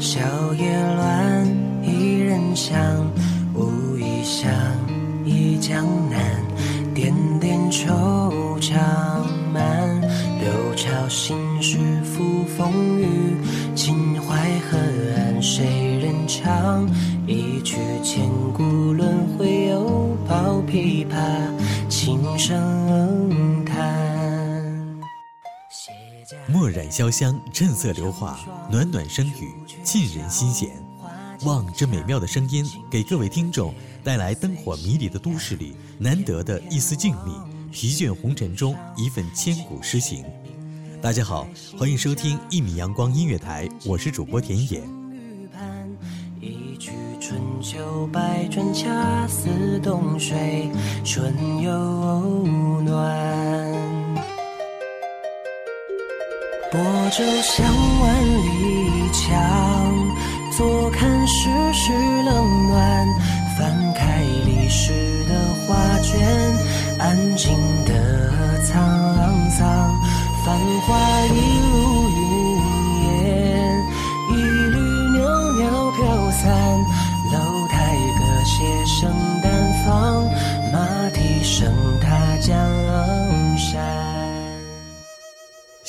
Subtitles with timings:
[0.00, 0.18] 小
[0.54, 1.46] 叶乱，
[1.82, 2.74] 一人香，
[3.54, 4.50] 无意想
[5.26, 6.18] 忆江南，
[6.94, 8.72] 点点惆怅
[9.52, 10.00] 满，
[10.40, 13.36] 六朝心事付风雨，
[13.74, 14.78] 秦淮河
[15.18, 16.88] 岸谁人唱？
[17.26, 21.14] 一曲千古轮回，又抱琵琶，
[21.90, 23.39] 轻声。
[26.46, 28.38] 墨染潇湘，振色流华，
[28.70, 29.52] 暖暖声语，
[29.84, 30.70] 沁人心弦。
[31.44, 33.74] 望这美妙的声音，给各位听众
[34.04, 40.24] 带来灯火迷离的都市里难得的一丝静谧，疲倦红尘中一份千古诗情。
[41.00, 41.46] 大家好，
[41.78, 44.82] 欢迎收听一米阳光音乐台，我是主播田野。
[47.20, 50.70] 春秋百转，恰似冬水
[51.04, 51.70] 春又
[52.82, 53.49] 暖。
[56.70, 56.78] 泊
[57.10, 57.66] 舟向
[58.00, 59.28] 万里江，
[60.56, 61.92] 坐看世事
[62.22, 63.06] 冷暖。
[63.58, 64.92] 翻开历史
[65.28, 65.34] 的
[65.66, 66.16] 画卷，
[66.98, 67.92] 安静的
[68.62, 68.99] 沧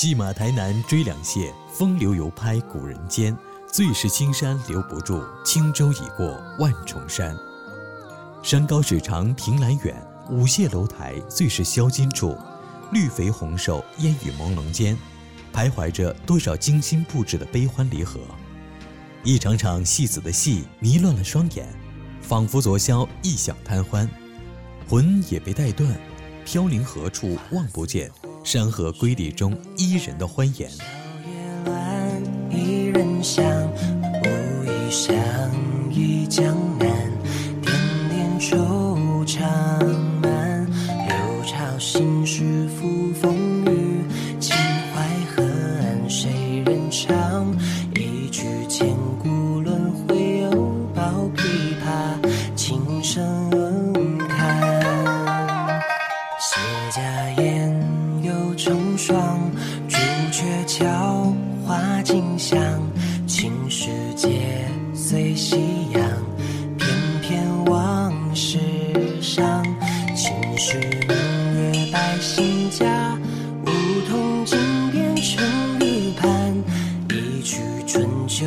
[0.00, 3.36] 戏马台南追两谢，风流犹拍古人间。
[3.66, 7.36] 最是青山留不住，轻舟已过万重山。
[8.40, 10.00] 山高水长凭栏远，
[10.30, 12.38] 舞榭楼台最是销金处。
[12.92, 14.96] 绿肥红瘦烟雨朦胧间，
[15.52, 18.20] 徘徊着多少精心布置的悲欢离合。
[19.24, 21.66] 一场场戏子的戏迷乱了双眼，
[22.22, 24.08] 仿佛昨宵一晌贪欢，
[24.88, 25.92] 魂也被带断，
[26.44, 28.08] 飘零何处望不见。
[28.50, 30.70] 山河瑰丽中，伊人的欢颜。
[30.70, 30.82] 小
[31.26, 31.34] 叶
[31.66, 33.44] 乱，一人香，
[34.24, 35.14] 无意相
[35.92, 36.88] 忆江南。
[37.60, 37.74] 点
[38.08, 38.56] 点惆
[39.26, 39.42] 怅
[40.22, 40.66] 满，
[41.06, 43.36] 六朝心事付风
[43.66, 44.02] 雨。
[44.40, 45.04] 秦淮
[45.36, 45.44] 河
[45.82, 47.54] 岸谁人唱？
[47.94, 50.50] 一曲千古轮回，又
[50.94, 51.02] 抱
[51.36, 53.92] 琵琶，轻声
[54.26, 54.58] 叹。
[56.40, 56.56] 谢
[56.92, 57.02] 家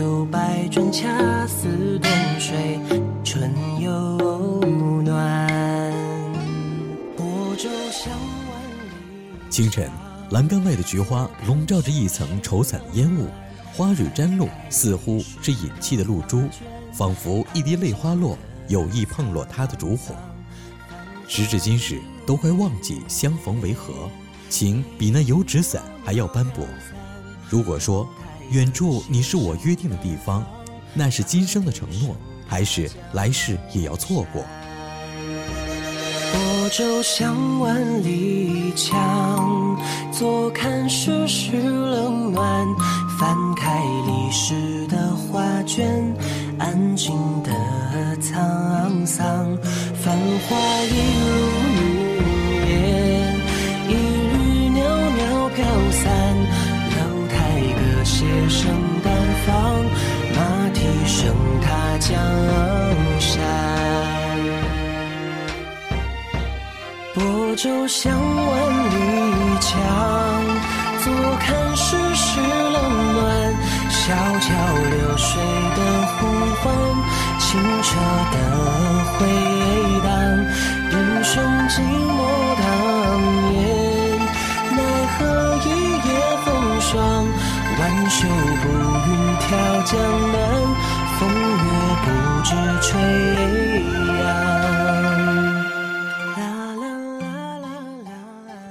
[0.02, 2.80] 秋百转，恰似冬水
[3.24, 4.18] 春又
[5.04, 5.48] 暖。
[7.16, 9.52] 泊舟向万里。
[9.52, 9.88] 清晨，
[10.32, 13.28] 栏杆外的菊花笼罩着一层愁惨的烟雾，
[13.76, 16.50] 花蕊沾露，似乎是隐气的露珠，
[16.92, 18.36] 仿佛一滴泪花落，
[18.70, 20.16] 有意碰落它的烛火。
[21.28, 24.10] 时至今日，都快忘记相逢为何，
[24.50, 26.66] 情比那油纸伞还要斑驳。
[27.48, 28.10] 如果说
[28.52, 30.46] 远处你是我约定的地方，
[30.94, 32.16] 那是今生的承诺，
[32.46, 34.44] 还是来世也要错过？
[36.34, 39.78] 泊舟向万里江，
[40.12, 42.68] 坐看世事冷暖。
[43.18, 46.14] 翻开历史的画卷，
[46.58, 47.14] 安静
[47.44, 47.52] 的
[48.18, 49.58] 沧桑。
[50.02, 51.11] 繁华一
[59.46, 59.52] 放，
[60.36, 60.38] 马
[60.74, 62.10] 蹄声踏江
[63.20, 63.30] 山。
[67.14, 68.50] 泊舟向万
[68.90, 68.96] 里
[69.60, 69.70] 江，
[71.04, 71.06] 坐
[71.40, 72.78] 看世事冷
[73.14, 73.20] 暖。
[73.90, 74.00] 小
[74.40, 74.48] 桥
[74.90, 75.30] 流水
[75.76, 76.18] 的呼
[76.62, 76.64] 唤，
[77.40, 77.50] 清
[77.84, 77.90] 澈
[78.32, 78.36] 的
[79.14, 79.20] 回
[80.04, 80.10] 荡。
[80.92, 81.34] 英雄
[81.68, 82.20] 寂寞
[89.52, 90.00] 云眺江
[90.32, 90.40] 南，
[91.20, 91.68] 风月
[92.06, 92.08] 不
[92.42, 92.90] 知吹
[94.18, 94.24] 扬。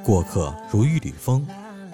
[0.03, 1.47] 过客如一缕风，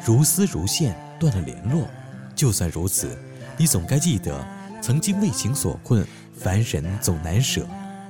[0.04, 1.88] 如丝如线断了联络。
[2.36, 3.18] 就算如此，
[3.56, 4.46] 你总该记得，
[4.80, 6.06] 曾经为情所困，
[6.38, 7.66] 凡人总难舍。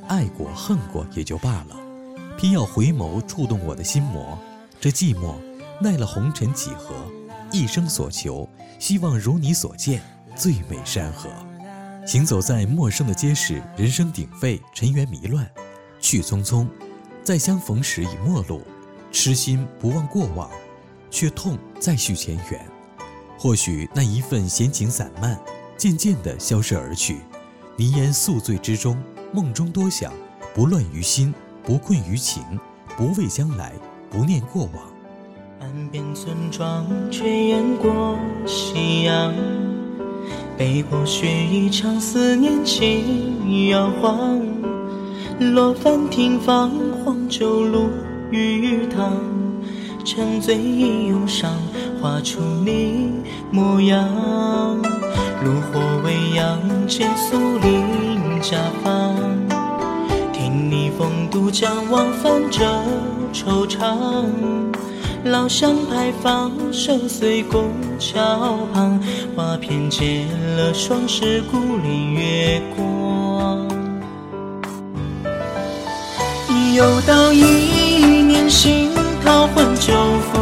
[0.08, 1.76] 爱过恨过也就罢了，
[2.36, 4.38] 偏要回眸触动我的心魔。
[4.78, 5.36] 这寂寞
[5.80, 6.94] 耐了红尘几何？
[7.50, 8.46] 一生所求，
[8.78, 10.02] 希望如你所见，
[10.36, 11.30] 最美山河。
[12.06, 15.50] 行走在陌生的街市，人声鼎沸，尘缘迷乱，
[15.98, 16.68] 去匆匆，
[17.24, 18.62] 再相逢时已陌路。
[19.10, 20.50] 痴心不忘过往，
[21.10, 22.64] 却痛再续前缘。
[23.38, 25.38] 或许那一份闲情散漫，
[25.76, 27.22] 渐渐地消失而去。
[27.76, 30.12] 泥烟宿醉之中，梦中多想，
[30.54, 31.34] 不乱于心，
[31.64, 32.42] 不困于情，
[32.96, 33.72] 不畏将来，
[34.10, 34.84] 不念过往。
[35.60, 39.34] 岸边村庄炊烟过夕阳，
[40.58, 44.40] 北国雪一场，思念轻摇晃。
[45.38, 46.72] 落帆听芳，
[47.04, 47.90] 黄酒入
[48.30, 49.12] 鱼塘，
[50.02, 51.52] 沉醉一忧伤，
[52.00, 53.10] 画出你
[53.50, 54.08] 模样。
[55.44, 56.58] 炉火微扬，
[56.88, 59.14] 借宿邻家房，
[60.32, 62.64] 听你风渡江往返着
[63.30, 64.24] 惆怅。
[65.30, 69.00] 老巷牌坊，深邃拱桥旁，
[69.34, 70.24] 花片结
[70.56, 73.66] 了霜，是故里月光。
[76.74, 78.90] 又到一年新
[79.24, 79.92] 桃换旧
[80.30, 80.38] 符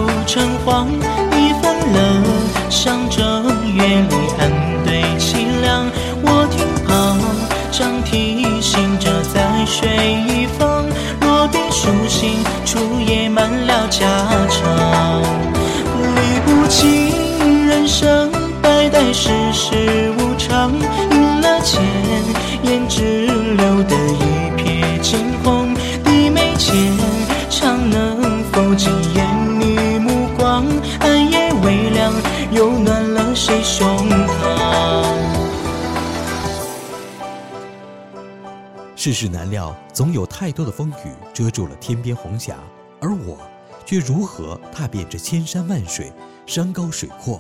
[39.05, 42.57] 世事难料，总有太多的风雨遮住了天边红霞，
[43.03, 43.37] 而我
[43.85, 46.11] 却如何踏遍这千山万水、
[46.47, 47.39] 山高水阔？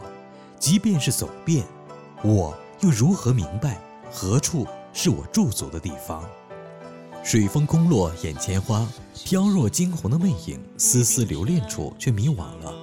[0.58, 1.64] 即便是走遍，
[2.22, 3.80] 我又如何明白
[4.12, 6.22] 何处是我驻足的地方？
[7.22, 8.86] 水风空落眼前花，
[9.24, 12.74] 飘若惊鸿的魅影，丝丝留恋处却迷惘了，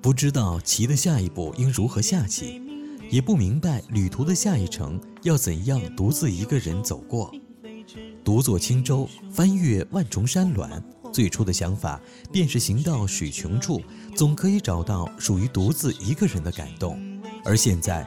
[0.00, 2.62] 不知道棋的下一步应如何下棋，
[3.10, 7.30] 也不明白旅途的下一程要怎样独自一个人走过。
[8.24, 10.82] 独坐轻舟，翻越万重山峦。
[11.12, 12.00] 最初的想法
[12.32, 13.80] 便是行到水穷处，
[14.16, 16.98] 总可以找到属于独自一个人的感动。
[17.44, 18.04] 而现在，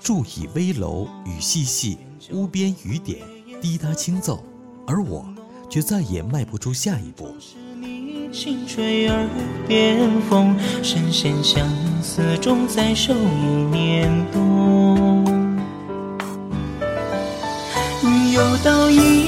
[0.00, 1.98] 住倚危楼，雨细细，
[2.30, 3.20] 屋边雨点
[3.60, 4.44] 滴答轻奏，
[4.86, 5.26] 而我
[5.68, 7.34] 却再也迈不出下一步。
[7.80, 9.28] 你轻吹耳
[9.66, 11.68] 边风，深陷相
[12.00, 15.26] 思中，再守一年冬。
[18.32, 19.27] 又到一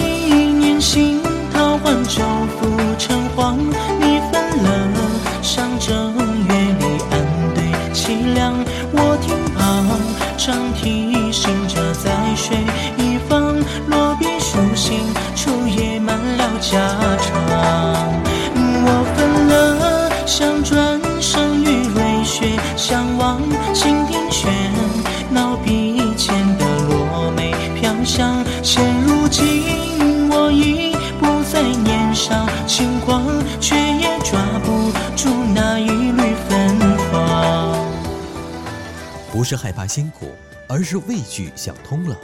[39.51, 40.31] 是害怕辛苦，
[40.69, 42.17] 而是畏惧想通了。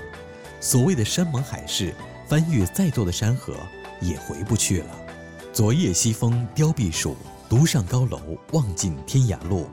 [0.60, 1.92] 所谓的山盟海誓，
[2.28, 3.52] 翻越再多的山河，
[4.00, 4.86] 也回不去了。
[5.52, 7.16] 昨夜西风凋碧树，
[7.48, 8.20] 独上高楼
[8.52, 9.68] 望尽天涯路。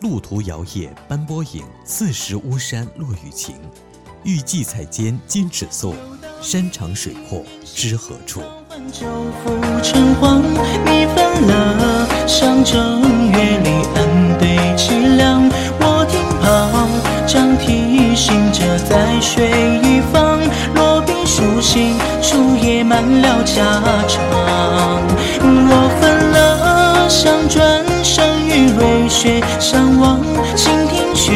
[0.00, 3.56] 路途摇曳斑驳影，四时巫山落雨晴。
[4.22, 5.94] 欲寄彩笺金尺素，
[6.40, 8.40] 山长水阔知何处？
[23.56, 23.62] 下
[24.06, 24.20] 场。
[25.40, 30.20] 我分了想转身与瑞雪相望，
[30.54, 31.32] 倾听喧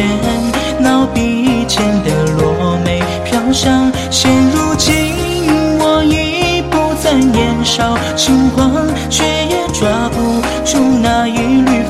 [0.79, 3.91] 闹笔尖的落梅飘香。
[4.11, 4.93] 现如今
[5.79, 8.71] 我已不再年少轻狂，
[9.09, 11.87] 却也抓不住那一缕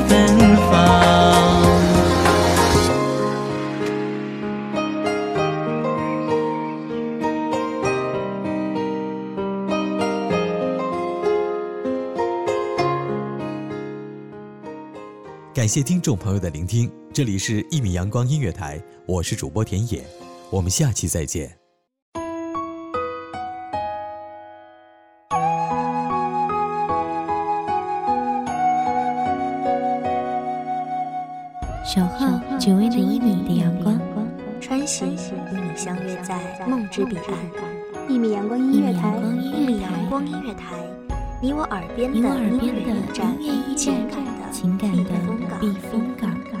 [15.71, 20.03] 谢听众朋友的聆听，这里是《一米阳光音乐台》，我是主播田野，
[20.49, 21.47] 我们下期再见。
[31.85, 32.27] 守候
[32.59, 33.97] 只为那一米的阳光，
[34.59, 35.15] 穿行与
[35.55, 38.09] 你相约在梦之彼岸。
[38.09, 40.75] 一米阳光音乐台，一米阳光音乐台，
[41.43, 43.35] 你我耳边的你我耳边音乐驿站
[43.75, 45.03] 情站感的情感的
[45.59, 46.60] 避风港